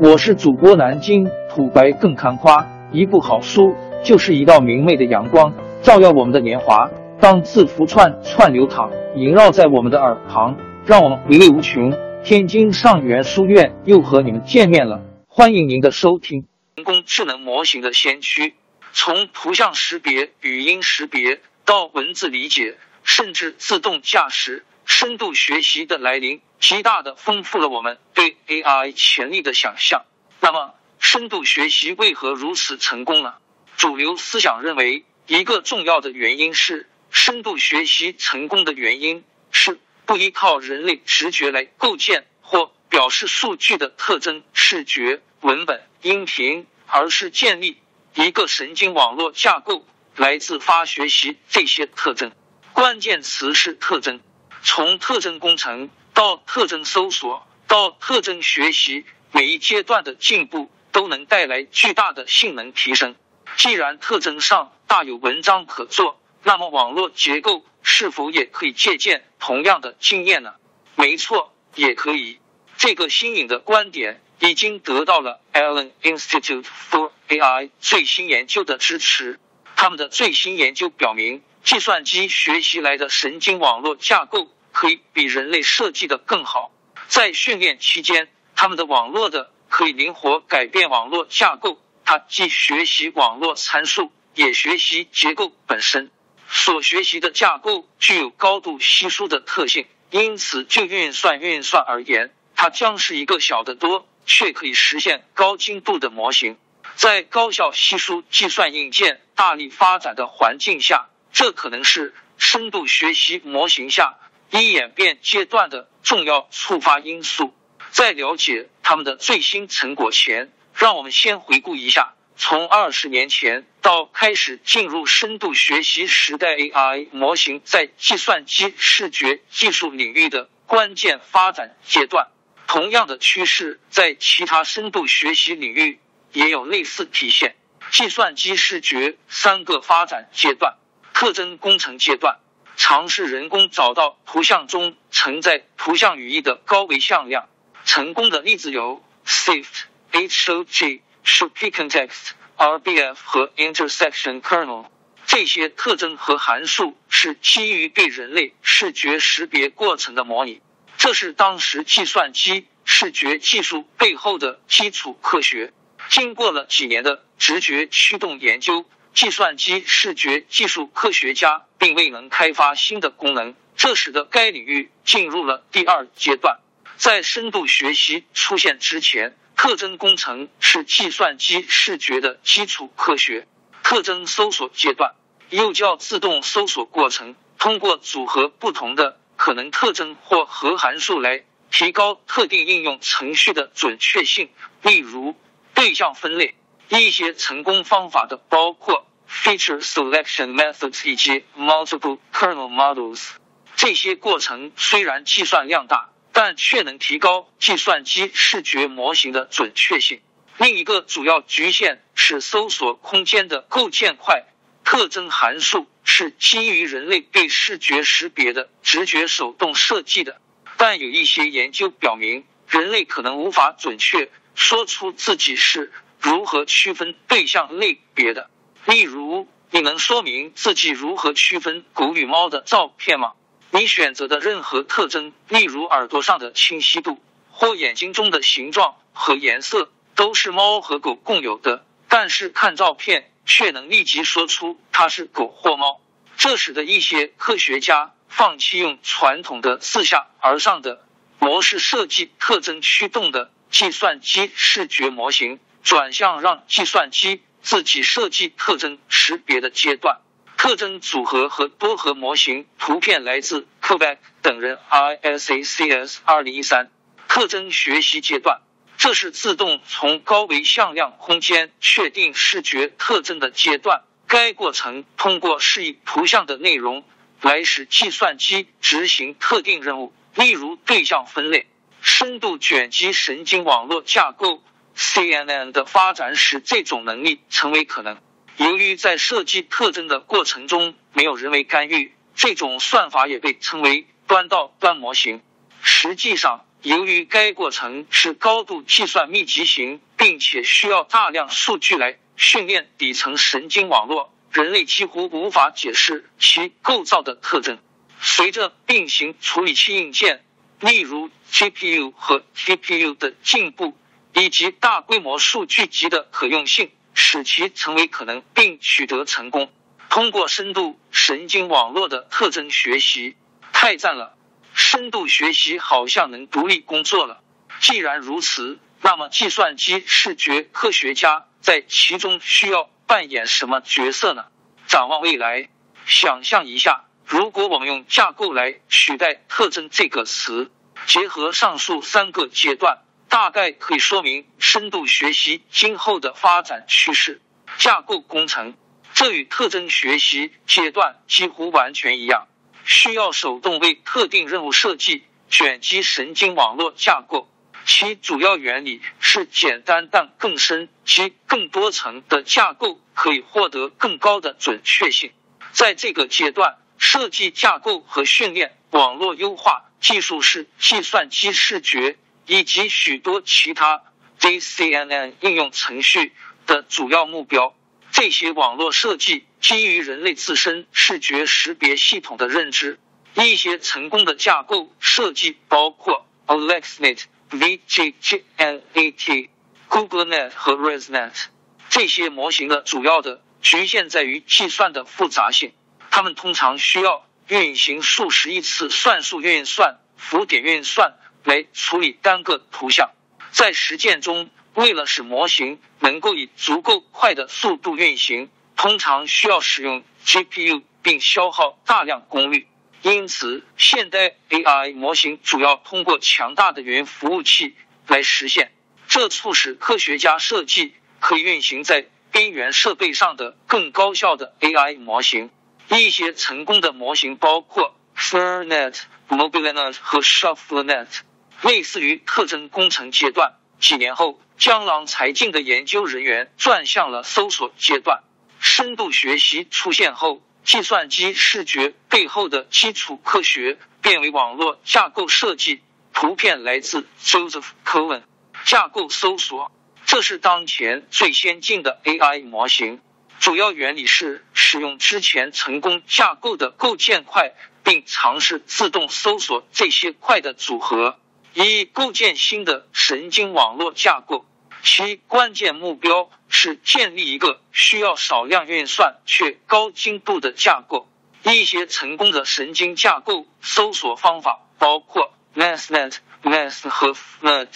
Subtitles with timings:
[0.00, 6.90] 我是主播南京土白更看花，一部好书就是一道明媚的阳光，照耀我们的年华。
[7.20, 11.92] 当字符串串流淌，萦绕在我们的耳旁，让我们回味无穷。
[12.24, 16.44] 天津上元书院又和你们见面了，欢迎您的收听。
[16.74, 18.54] 人工智能模型的先驱，
[18.92, 22.74] 从图像识别、语音识别到文字理解，
[23.04, 24.64] 甚至自动驾驶。
[24.96, 30.04] 深度学习的来临，极大的丰富了我们对 AI 潜力的想象。
[30.40, 33.34] 那么，深度学习为何如此成功呢？
[33.76, 47.78] 主流思想认为，一个重要的原因是，深度学习成功的原因是不依靠人类直觉来构建或表示数据的特征、视觉、文本、音频，而是建立
[48.14, 52.30] 一个神经网络架构来自发学习这些特征。
[52.72, 54.20] 关键词是特征。
[54.66, 63.14] 从特征工程到特征搜索到特征学习，每一阶段的进步都能带来巨大的性能提升。
[63.56, 70.54] 既然特征上大有文章可做，那么网络结构是否也可以借鉴同样的经验呢？
[70.96, 72.38] 没错，也可以。
[72.78, 79.38] 这个新颖的观点已经得到了 Allen Institute for AI 最新研究的支持。
[79.76, 81.42] 他们的最新研究表明。
[81.64, 86.70] 计算机学习来的神经网络架构可以比人类设计的更好。
[87.08, 96.10] 在训练期间，他们的网络的可以灵活改变网络架构，它既学习网络参数，也学习结构本身。
[96.48, 106.58] 所学习的架构具有高度稀疏的特性，因此就运算运算而言，它将是一个小得多却可以实现高精度的模型。
[106.96, 111.06] 在高效稀疏计算硬件大力发展的环境下。
[111.36, 114.14] 这可能是深度学习模型下
[114.62, 117.54] 一演变阶段的重要触发因素。
[117.90, 132.28] 在了解他们的最新成果前，让我们先回顾一下从二十年前到开始进入深度学习时代 AI 模型在计算机视觉技术领域的关键发展阶段。
[132.66, 136.00] 同样的趋势在其他深度学习领域
[136.32, 137.54] 也有类似体现。
[137.92, 140.76] 计算机视觉三个发展阶段。
[141.12, 142.40] 特征工程阶段，
[142.76, 147.48] 尝试人工找到图像中承载图像语义的高维向量。
[147.84, 149.66] 成功的例子有 SIFT、
[150.12, 154.86] HOG、Shopecontext、RBF 和 Intersection Kernel。
[155.26, 160.60] 这些特征和函数是基于对人类视觉识别过程的模拟。
[160.98, 165.72] 这是当时计算机视觉技术背后的基础科学。
[166.08, 168.84] 经过了几年的直觉驱动研究。
[169.14, 176.58] 计算机视觉技术科学家并未能开发新的功能，这使得该领域进入了第二阶段。
[176.96, 183.46] 在深度学习出现之前，特征工程是计算机视觉的基础科学。
[183.82, 185.12] 特征搜索阶段
[185.50, 194.48] 又叫自动搜索过程，通过组合不同的可能特征或核函数来提高特定应用程序的准确性，
[194.80, 195.36] 例如
[195.74, 196.54] 对象分类。
[196.88, 199.06] 一些成功方法的包括
[199.42, 203.30] feature selection methods 以及 multiple kernel models。
[203.74, 210.20] 这些过程虽然计算量大，但却能提高计算机视觉模型的准确性。
[210.58, 214.44] 另一个主要局限是搜索空间的构建快。
[214.84, 220.40] 特征函数是基于人类对视觉识别的直觉手动设计的，
[220.76, 225.92] 但有一些研究表明，人类可能无法准确说出自己是。
[226.20, 228.48] 如何区分对象类别的？
[228.86, 233.32] 例如，你能说明自己如何区分狗与猫的照片吗？
[233.70, 237.18] 你选择的任何特征，例如耳朵上的清晰度
[237.50, 241.84] 或眼睛中的形状和颜色，都是猫和狗共有的。
[242.08, 246.00] 但是看照片却能立即说出它是狗或猫，
[246.36, 251.04] 这使得一些科学家放弃用传统的自下而上的
[251.38, 255.58] 模式设计特征驱动的计算机视觉模型。
[255.82, 260.20] 转向让计算机自己设计特征识别的阶段，
[260.58, 266.90] 特征组合和多核模型图片来自 kobex 等人 ISACS 二零一三
[267.26, 268.60] 特征学习阶段，
[268.98, 274.02] 这是自动从高维向量空间确定视觉特征的阶段。
[274.26, 277.02] 该过程通过示意图像的内容
[277.40, 281.66] 来使计算机执行特定任务，例如对象分类。
[282.02, 284.62] 深度卷积神经网络架构。
[284.96, 288.18] CNN 的发展使这种能力成为可能。
[288.56, 295.42] 由于在设计特征的过程中没有人为干预，这种算法也被称为端到端模型。
[295.82, 307.78] 实际上，由于该过程是高度计算密集型，并且需要大量数据来训练底层神经网络，人类几乎无法解释其构造的特征。
[308.20, 310.44] 随着并行处理器硬件，
[310.80, 313.96] 例如 GPU 和 TPU 的进步，
[314.34, 319.72] 以及大规模数据集的可用性，使其成为可能并取得成功。
[320.10, 323.36] 通过深度神经网络的特征学习，
[323.72, 324.36] 太赞了！
[324.74, 327.40] 深度学习好像能独立工作了。
[327.80, 334.46] 既然如此，那么计算机视觉科学家在其中需要扮演什么角色呢？
[334.86, 335.68] 展望未来，
[336.06, 340.70] 想象一下，如果我们用架构来取代特征这个词，
[341.06, 342.98] 结合上述三个阶段，
[343.34, 347.42] 大概可以说明深度学习今后的发展趋势。
[347.78, 348.76] 架构工程，
[349.12, 352.46] 这与特征学习阶段几乎完全一样。
[352.84, 357.48] 需要手动为特定任务设计卷积神经网络架构，
[357.84, 365.32] 其主要原理是简单但更深及更多层的架构可以获得更高的准确性。
[365.72, 374.02] 在这个阶段，设计架构和训练网络优化技术是计算机视觉以及许多其他
[374.40, 376.32] DCNN 应用程序
[376.66, 377.74] 的主要目标。
[378.12, 383.00] 这些网络设计基于人类自身视觉识别系统的认知。
[383.34, 389.48] 一些成功的架构设计包括 AlexNet、VGGNet、
[389.88, 391.46] GoogleNet 和 ResNet。
[391.88, 395.72] 这些模型的主要的局限在于计算的复杂性，
[396.10, 401.14] 它们通常需要运行数十亿次算术运算、浮点运算
[401.44, 403.10] 来处理单个图像。
[403.52, 412.66] 在实践中，为了使模型能够以足够快的速度运行，通常需要使用 GPU 并消耗大量功率。
[413.02, 417.76] 因此，现代 AI 模型主要通过强大的云服务器
[418.06, 418.72] 来实现。
[419.06, 425.50] 这促使科学家设计可以运行在边缘设备上的更高效的 AI 模型。
[425.90, 431.20] 一些成功的模型包括 FerNet、MobileNet 和 ShuffleNet。
[431.64, 434.40] 类似于特征工程阶段，几年后。
[434.56, 438.22] 江郎才尽的研究人员转向了搜索阶段。
[438.60, 445.82] 深度学习出现后，计算机视觉背后的基础科学变为网络架构设计。
[446.12, 448.22] 图片来自 Joseph Cohen。
[448.64, 449.72] 架构搜索，
[450.06, 453.00] 这是当前最先进的 AI 模型。
[453.40, 461.18] 主要原理是使用之前成功架构的构建块，并尝试自动搜索这些块的组合。
[461.54, 464.44] 以构建新的神经网络架构，
[464.82, 471.08] 其关键目标是建立一个需要少量运算却高精度的架构。
[471.44, 477.68] 一些成功的神经架构搜索方法包括 MassNet、Mass 和 Net。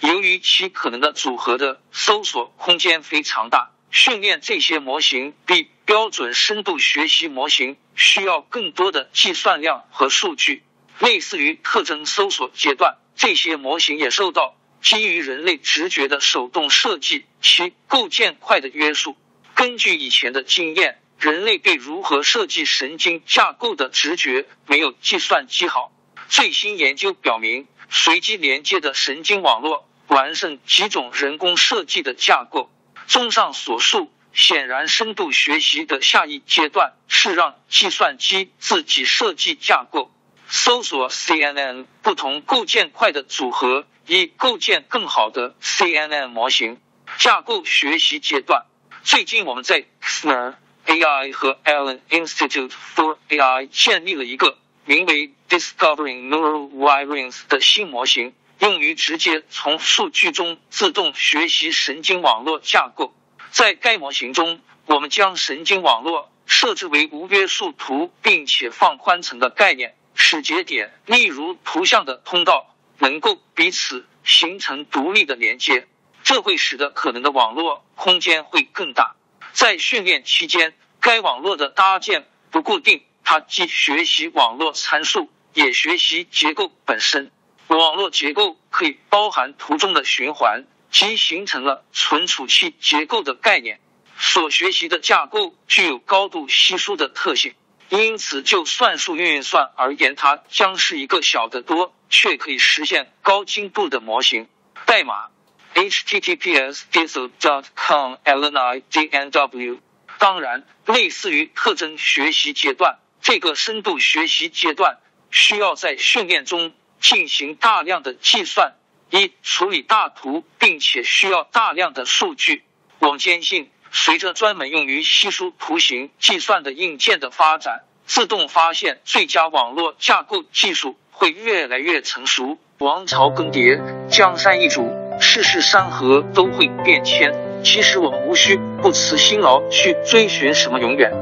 [0.00, 10.64] 由于其可能的组合的搜索空间非常大，训练这些模型比标准深度学习模型需要更多的计算量和数据。
[10.98, 12.96] 类似于特征搜索阶段。
[13.16, 19.16] 这些模型也受到基于人类直觉的手动设计其构建块的约束。
[19.54, 25.92] 根据以前的经验，人类对如何设计神经架构的直觉没有计算机好。
[26.28, 32.70] 最新研究表明，随机连接的神经网络完胜几种人工设计的架构。
[33.06, 40.10] 综上所述，显然深度学习的下一阶段是让计算机自己设计架构。
[40.50, 46.80] 搜索 CNN 不同构建块的组合，以构建更好的 CNN 模型。
[47.18, 48.66] 架构学习阶段，
[49.04, 50.54] 最近我们在 Xner
[50.86, 63.14] AI 和 Allen Institute for AI 建立了一个名为 Discovering Neural Wirings 的新模型，用于直接从数据中自动学习神经网络架构。
[63.52, 69.94] 在该模型中，我们将神经网络设置为无约束图并且放宽层的概念。
[70.14, 75.88] 使节点，例如图像的通道，能够彼此形成独立的连接，
[76.22, 79.16] 这会使得可能的网络空间会更大。
[79.52, 87.30] 在训练期间，该网络的搭建不固定，它既学习网络参数，也学习结构本身。
[87.68, 93.80] 网络结构可以包含图中的循环，即形成了存储器结构的概念。
[94.18, 97.54] 所学习的架构具有高度稀疏的特性。
[97.90, 104.48] 因此，就算术运算而言，它将是一个小得多却可以实现高精度的模型。
[104.86, 105.26] 代码
[105.74, 109.80] ：https diso dot com lnidnw。
[110.18, 114.98] 当然，类似于特征学习阶段，这个深度学习阶段
[115.32, 118.76] 需要在训练中进行大量的计算，
[119.10, 122.62] 一处理大图，并且需要大量的数据。
[123.00, 132.58] 我坚信，随着专门用于稀疏图形计算的硬件的发展，自动发现最佳网络架构技术会越来越成熟。
[132.78, 137.34] 王朝更迭，江山易主，世事山河都会变迁。
[137.62, 141.12] 其实我们无需不辞辛劳去追寻什么永远，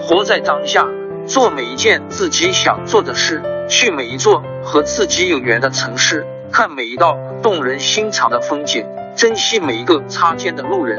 [0.00, 0.86] 活在当下，
[1.26, 10.98] 做每一件自己想做的事，去每一座和自己有缘的城市，看每一道动人心肠的风景，珍惜每一个擦肩的路人。